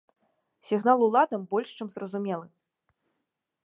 [0.69, 2.47] Сігнал уладам больш чым зразумелы.